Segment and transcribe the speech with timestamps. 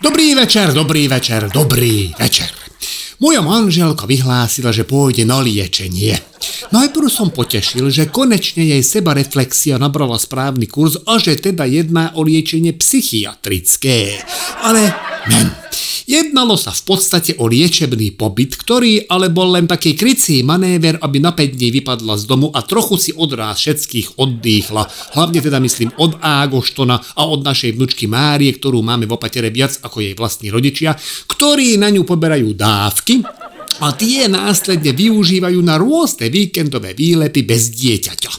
[0.00, 2.48] Dobrý večer, dobrý večer, dobrý večer.
[3.20, 6.16] Moja manželka vyhlásila, že pôjde na liečenie.
[6.72, 12.24] Najprv som potešil, že konečne jej sebareflexia nabrala správny kurz a že teda jedná o
[12.24, 14.24] liečenie psychiatrické.
[14.64, 14.88] Ale
[16.10, 21.22] Jednalo sa v podstate o liečebný pobyt, ktorý ale bol len taký krycí manéver, aby
[21.22, 24.90] na 5 dní vypadla z domu a trochu si od ráz všetkých oddýchla.
[25.14, 29.78] Hlavne teda myslím od Ágoštona a od našej vnučky Márie, ktorú máme v opatere viac
[29.86, 30.98] ako jej vlastní rodičia,
[31.30, 33.22] ktorí na ňu poberajú dávky
[33.78, 38.32] a tie následne využívajú na rôzne víkendové výlety bez dieťaťa.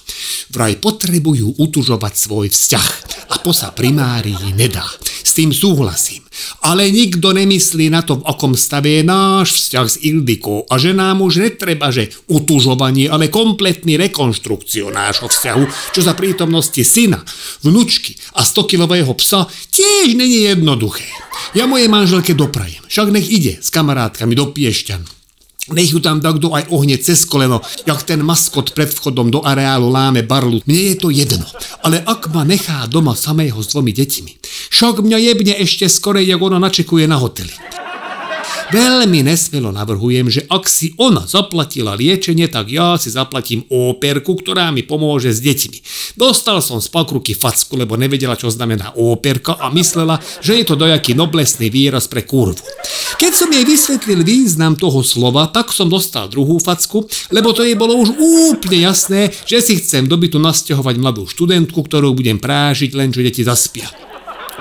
[0.52, 2.88] Vraj potrebujú utužovať svoj vzťah
[3.32, 4.84] a to sa primárii nedá.
[5.32, 6.28] S tým súhlasím.
[6.60, 10.92] Ale nikto nemyslí na to, v akom stave je náš vzťah s Ildikou a že
[10.92, 17.24] nám už netreba, že utužovanie, ale kompletný rekonštrukciu nášho vzťahu, čo za prítomnosti syna,
[17.64, 21.08] vnučky a 100-kilového psa tiež není jednoduché.
[21.56, 25.22] Ja mojej manželke doprajem, však nech ide s kamarátkami do Piešťan.
[25.72, 29.94] Nech ju tam kto aj ohne cez koleno, jak ten maskot pred vchodom do areálu
[29.94, 30.58] láme barlu.
[30.66, 31.46] Mne je to jedno.
[31.86, 34.32] Ale ak ma nechá doma samého s dvomi deťmi,
[34.72, 37.54] však mňa jebne ešte skorej, jak ona načekuje na hoteli.
[38.72, 44.72] Veľmi nesmelo navrhujem, že ak si ona zaplatila liečenie, tak ja si zaplatím óperku, ktorá
[44.72, 45.78] mi pomôže s deťmi.
[46.16, 50.80] Dostal som z pakruky facku, lebo nevedela, čo znamená óperka a myslela, že je to
[50.80, 52.64] dojaký noblesný výraz pre kurvu.
[53.20, 57.76] Keď som jej vysvetlil význam toho slova, tak som dostal druhú facku, lebo to jej
[57.76, 58.16] bolo už
[58.56, 63.20] úplne jasné, že si chcem do bytu nasťahovať mladú študentku, ktorú budem prážiť, len čo
[63.20, 64.11] deti zaspia.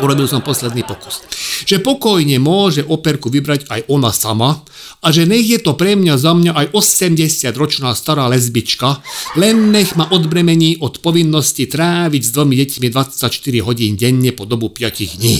[0.01, 1.23] Urobil som posledný pokus
[1.65, 4.65] že pokojne môže operku vybrať aj ona sama
[5.01, 9.01] a že nech je to pre mňa za mňa aj 80-ročná stará lesbička,
[9.41, 14.73] len nech ma odbremení od povinnosti tráviť s dvomi deťmi 24 hodín denne po dobu
[14.73, 15.37] 5 dní.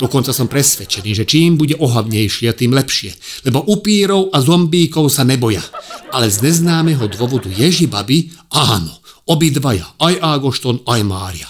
[0.00, 3.16] Dokonca som presvedčený, že čím bude ohavnejšia, tým lepšie,
[3.48, 5.64] lebo upírov a zombíkov sa neboja.
[6.12, 11.48] Ale z neznámeho dôvodu Ježibaby áno, obidvaja, aj Ágošton, aj Mária.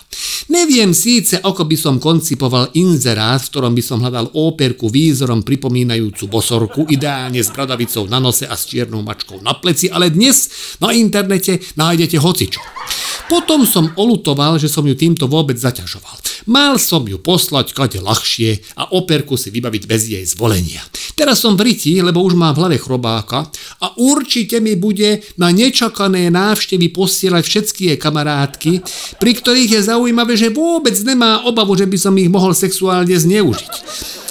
[0.50, 6.26] Neviem síce, ako by som koncipoval inzerát, v ktorom by som hľadal óperku výzorom pripomínajúcu
[6.26, 10.50] bosorku, ideálne s bradavicou na nose a s čiernou mačkou na pleci, ale dnes
[10.82, 12.58] na internete nájdete hocičo.
[13.30, 16.18] Potom som olutoval, že som ju týmto vôbec zaťažoval.
[16.50, 20.82] Mal som ju poslať kade ľahšie a operku si vybaviť bez jej zvolenia.
[21.14, 23.46] Teraz som v riti, lebo už mám v hlave chrobáka
[23.78, 28.72] a určite mi bude na nečakané návštevy posielať všetky jej kamarátky,
[29.22, 33.72] pri ktorých je zaujímavé, že vôbec nemá obavu, že by som ich mohol sexuálne zneužiť.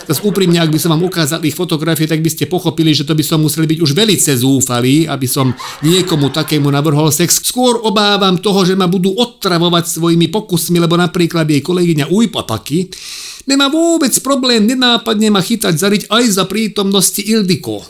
[0.10, 3.14] Zas úprimne, ak by som vám ukázal ich fotografie, tak by ste pochopili, že to
[3.14, 5.54] by som museli byť už velice zúfalí, aby som
[5.86, 7.46] niekomu takému navrhol sex.
[7.46, 12.90] Skôr obávam toho, že ma budú otravovať svojimi pokusmi, lebo napríklad jej kolegyňa Ujpapaky
[13.46, 17.86] nemá vôbec problém nenápadne ma chytať zariť aj za prítomnosti Ildiko.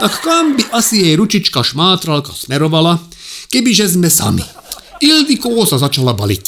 [0.00, 3.00] Tak kam by asi jej ručička šmátralka smerovala,
[3.52, 4.59] kebyže sme sami.
[5.00, 6.46] Ildiko sa začala baliť.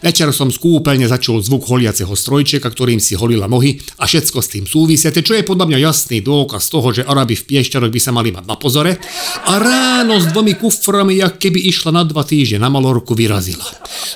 [0.00, 4.64] Večer som skúpeľne začul zvuk holiaceho strojčeka, ktorým si holila nohy a všetko s tým
[4.64, 8.32] súvisiate, čo je podľa mňa jasný dôkaz toho, že Araby v Piešťanoch by sa mali
[8.32, 8.96] mať na pozore.
[9.44, 13.68] A ráno s dvomi kuframi, jak keby išla na dva týždne na Malorku, vyrazila.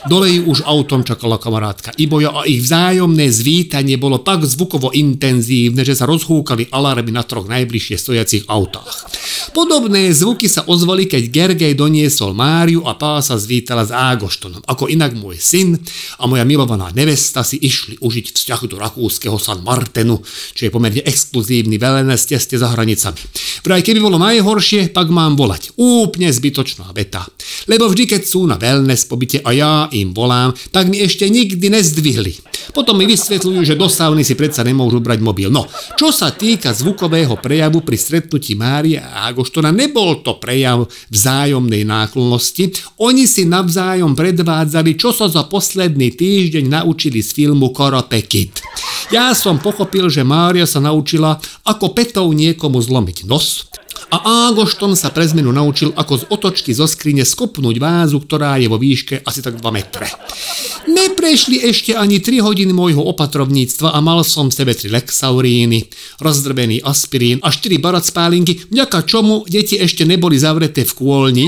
[0.09, 5.85] Dole ju už autom čakala kamarátka Iboja a ich vzájomné zvítanie bolo tak zvukovo intenzívne,
[5.85, 9.13] že sa rozhúkali alarmy na troch najbližšie stojacich autách.
[9.53, 13.37] Podobné zvuky sa ozvali, keď Gergej doniesol Máriu a pása
[13.75, 15.75] zvítala s Ágoštonom, ako inak môj syn
[16.23, 20.23] a moja milovaná nevesta si išli užiť vzťah do rakúskeho San Martenu,
[20.55, 23.19] čo je pomerne exkluzívny wellness teste za hranicami.
[23.67, 25.75] Vraj keby bolo najhoršie, pak mám volať.
[25.75, 27.27] Úplne zbytočná veta.
[27.67, 31.67] Lebo vždy, keď sú na wellness pobyte a ja im volám, tak mi ešte nikdy
[31.75, 32.54] nezdvihli.
[32.75, 35.47] Potom mi vysvetľujú, že do si predsa nemôžu brať mobil.
[35.47, 41.87] No, čo sa týka zvukového prejavu pri stretnutí Mária a Agoštona, nebol to prejav vzájomnej
[41.87, 42.75] náklonnosti.
[42.99, 48.59] Oni si navzájom predvádzali, čo sa za posledný týždeň naučili z filmu Karate Kid.
[49.15, 53.71] Ja som pochopil, že Mária sa naučila ako petou niekomu zlomiť nos,
[54.15, 58.71] a Ágošton sa pre zmenu naučil, ako z otočky zo skrine skopnúť vázu, ktorá je
[58.71, 60.07] vo výške asi tak 2 metre.
[60.87, 65.91] Neprešli ešte ani 3 hodiny môjho opatrovníctva a mal som v sebe 3 lexauríny,
[66.23, 71.47] rozdrbený aspirín a 4 baracpálinky, vďaka čomu deti ešte neboli zavreté v kôlni,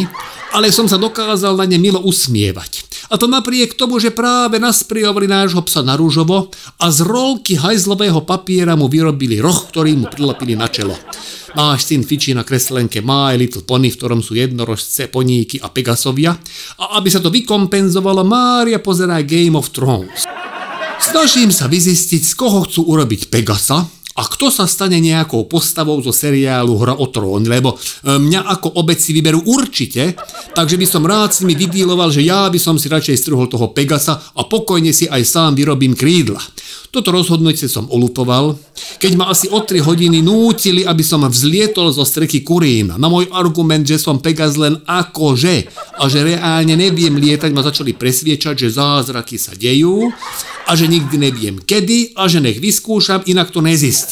[0.51, 2.96] ale som sa dokázal na ne milo usmievať.
[3.11, 6.51] A to napriek tomu, že práve naspriovali nášho psa na rúžovo
[6.83, 10.99] a z rolky hajzlového papiera mu vyrobili roh, ktorý mu prilepili na čelo.
[11.57, 16.37] Náš syn fičí na kreslenke My Little Pony, v ktorom sú jednorožce, poníky a Pegasovia.
[16.77, 20.29] A aby sa to vykompenzovalo, Mária pozerá Game of Thrones.
[21.01, 26.09] Snažím sa vyzistiť, z koho chcú urobiť Pegasa a kto sa stane nejakou postavou zo
[26.09, 30.17] seriálu Hra o trón, lebo e, mňa ako obec si vyberú určite,
[30.57, 33.77] takže by som rád s nimi vydíloval, že ja by som si radšej strhol toho
[33.77, 36.41] Pegasa a pokojne si aj sám vyrobím krídla.
[36.97, 38.57] Toto rozhodnutie som olutoval,
[38.97, 42.97] keď ma asi o 3 hodiny nútili, aby som vzlietol zo streky Kurín.
[42.97, 45.69] Na môj argument, že som Pegas len akože
[46.01, 50.09] a že reálne neviem lietať, ma začali presviečať, že zázraky sa dejú
[50.67, 54.06] a že nikdy neviem kedy a že nech vyskúšam, inak to nezistím.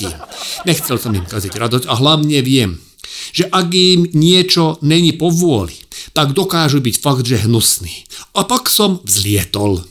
[0.66, 2.82] Nechcel som im kaziť radosť a hlavne viem,
[3.30, 5.76] že ak im niečo není po vôli,
[6.16, 8.06] tak dokážu byť fakt, že hnusný.
[8.34, 9.82] A pak som vzlietol.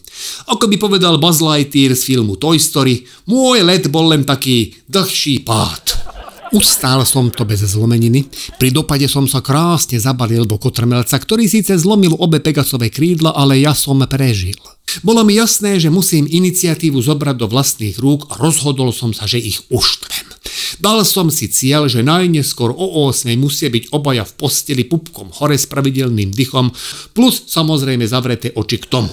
[0.48, 5.44] Ako by povedal Buzz Lightyear z filmu Toy Story, môj let bol len taký dlhší
[5.44, 6.13] pád.
[6.54, 8.30] Ustál som to bez zlomeniny.
[8.62, 13.58] Pri dopade som sa krásne zabalil do kotrmelca, ktorý síce zlomil obe Pegasové krídla, ale
[13.58, 14.54] ja som prežil.
[15.02, 19.42] Bolo mi jasné, že musím iniciatívu zobrať do vlastných rúk a rozhodol som sa, že
[19.42, 20.30] ich uštvem.
[20.78, 25.58] Dal som si cieľ, že najneskôr o 8 musia byť obaja v posteli pupkom hore
[25.58, 26.70] s pravidelným dychom,
[27.18, 29.10] plus samozrejme zavreté oči k tomu.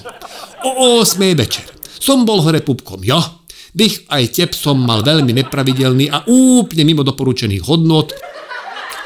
[0.61, 1.65] O 8 večer.
[1.97, 3.17] Som bol hore pupkom ja,
[3.71, 8.11] Dých aj tep som mal veľmi nepravidelný a úplne mimo doporučených hodnot.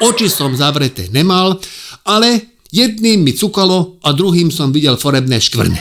[0.01, 1.62] Oči som zavreté nemal,
[2.03, 5.80] ale jedným mi cukalo a druhým som videl forebné škvrne.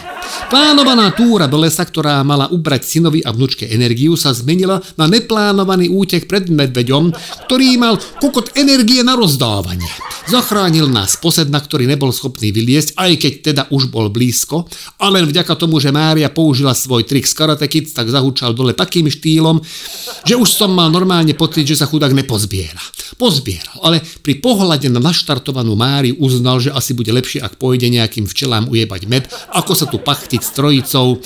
[0.49, 5.91] Plánovaná túra do lesa, ktorá mala ubrať synovi a vnúčke energiu, sa zmenila na neplánovaný
[5.91, 7.13] útek pred medveďom,
[7.49, 9.89] ktorý mal kokot energie na rozdávanie.
[10.25, 14.65] Zachránil nás posed, na ktorý nebol schopný vyliesť, aj keď teda už bol blízko,
[15.01, 18.73] a len vďaka tomu, že Mária použila svoj trik z Karate Kids, tak zahúčal dole
[18.73, 19.61] takým štýlom,
[20.25, 22.81] že už som mal normálne pocit, že sa chudák nepozbiera.
[23.15, 28.29] Pozbieral, ale pri pohľade na naštartovanú Máriu uznal, že asi bude lepšie, ak pôjde nejakým
[28.29, 29.25] včelám ujebať med,
[29.57, 31.17] ako sa tu pachtiť s trojicou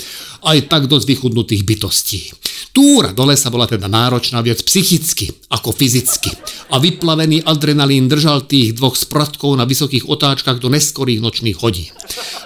[0.47, 2.21] aj tak dosť vychudnutých bytostí.
[2.69, 6.31] Túra do lesa bola teda náročná viac psychicky ako fyzicky
[6.69, 11.89] a vyplavený adrenalín držal tých dvoch spratkov na vysokých otáčkach do neskorých nočných hodín.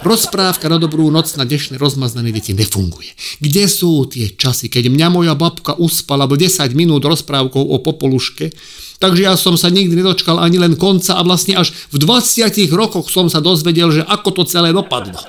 [0.01, 3.11] Rozprávka na dobrú noc na dnešné rozmaznané deti nefunguje.
[3.43, 8.55] Kde sú tie časy, keď mňa moja babka uspala bo 10 minút rozprávkou o popoluške,
[9.03, 13.11] takže ja som sa nikdy nedočkal ani len konca a vlastne až v 20 rokoch
[13.11, 15.19] som sa dozvedel, že ako to celé dopadlo.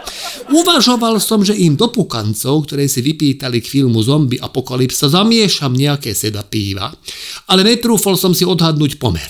[0.55, 6.15] Uvažoval som, že im do pukancov, ktoré si vypýtali k filmu Zombie Apokalypsa, zamiešam nejaké
[6.15, 6.95] seda píva,
[7.51, 9.27] ale netrúfol som si odhadnúť pomer.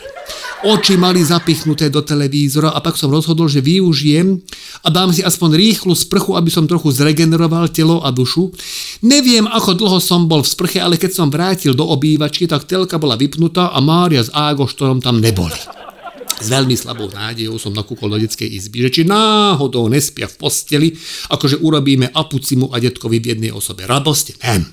[0.65, 4.41] Oči mali zapichnuté do televízora a pak som rozhodol, že využijem
[4.81, 8.49] a dám si aspoň rýchlu sprchu, aby som trochu zregeneroval telo a dušu.
[9.05, 12.97] Neviem, ako dlho som bol v sprche, ale keď som vrátil do obývačky, tak telka
[12.97, 15.61] bola vypnutá a Mária s Ágoštorom tam neboli.
[16.45, 20.89] S veľmi slabou nádejou som nakúkol do detskej izby, že či náhodou nespia v posteli,
[21.33, 24.45] akože urobíme apucimu a detkovi v jednej osobe radosť.
[24.45, 24.69] Nem.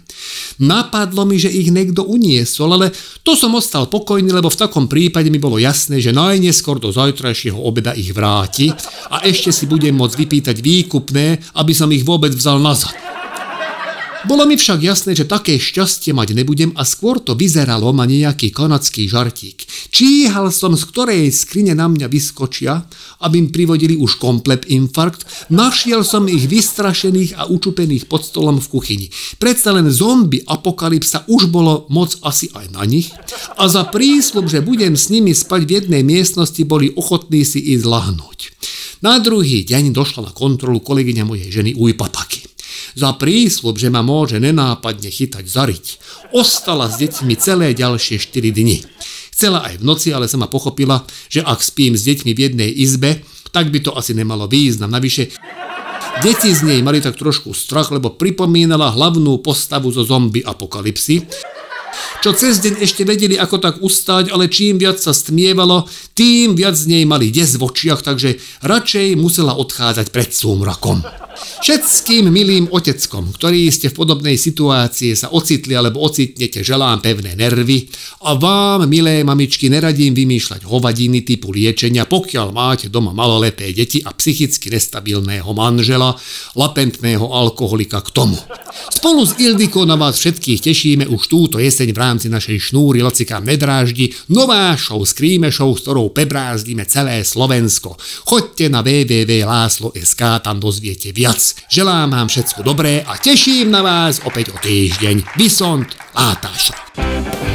[0.59, 2.91] Napadlo mi, že ich niekto uniesol, ale
[3.23, 7.56] to som ostal pokojný, lebo v takom prípade mi bolo jasné, že najneskôr do zajtrajšieho
[7.56, 8.68] obeda ich vráti
[9.07, 13.20] a ešte si budem môcť vypýtať výkupné, aby som ich vôbec vzal nazad.
[14.21, 18.53] Bolo mi však jasné, že také šťastie mať nebudem a skôr to vyzeralo ma nejaký
[18.53, 19.65] kanadský žartík.
[19.89, 22.85] Číhal som, z ktorej skrine na mňa vyskočia,
[23.25, 28.69] aby im privodili už komplet infarkt, našiel som ich vystrašených a učupených pod stolom v
[28.69, 29.07] kuchyni.
[29.41, 33.09] Predsa len zombie apokalypsa už bolo moc asi aj na nich
[33.57, 37.90] a za prísľub, že budem s nimi spať v jednej miestnosti, boli ochotní si ísť
[37.90, 38.40] lahnúť.
[39.01, 42.20] Na druhý deň došla na kontrolu kolegyňa mojej ženy Ujpapaky
[42.95, 45.86] za prísľub, že ma môže nenápadne chytať zariť.
[46.36, 48.83] Ostala s deťmi celé ďalšie 4 dni.
[49.31, 53.26] Chcela aj v noci, ale sama pochopila, že ak spím s deťmi v jednej izbe,
[53.50, 54.94] tak by to asi nemalo význam.
[54.94, 55.33] Navyše,
[56.21, 61.26] deti z nej mali tak trošku strach, lebo pripomínala hlavnú postavu zo zombie apokalipsy,
[62.21, 65.90] čo cez deň ešte vedeli ako tak ustáť, ale čím viac sa stmievalo,
[66.21, 71.01] tým viac z nej mali des v očiach, takže radšej musela odchádzať pred súmrakom.
[71.66, 77.90] Všetkým milým oteckom, ktorí ste v podobnej situácii sa ocitli alebo ocitnete, želám pevné nervy
[78.30, 84.13] a vám, milé mamičky, neradím vymýšľať hovadiny typu liečenia, pokiaľ máte doma maloleté deti a
[84.13, 86.13] psychicky nestabilného manžela,
[86.54, 88.37] latentného alkoholika k tomu.
[88.94, 93.42] Spolu s Ildikou na vás všetkých tešíme už túto jeseň v rámci našej šnúry Lacika
[93.42, 97.95] Medráždi nová show s Show, s ktorou pebrázdime celé Slovensko.
[98.27, 101.39] Choďte na www.láslo.sk, tam dozviete viac.
[101.71, 105.35] Želám vám všetko dobré a teším na vás opäť o týždeň.
[105.35, 107.51] Vysont Látáša.